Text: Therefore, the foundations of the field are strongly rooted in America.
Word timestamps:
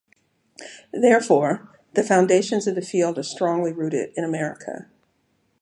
Therefore, 0.91 1.77
the 1.93 2.01
foundations 2.01 2.65
of 2.65 2.73
the 2.73 2.81
field 2.81 3.19
are 3.19 3.23
strongly 3.23 3.71
rooted 3.71 4.13
in 4.17 4.23
America. 4.23 4.87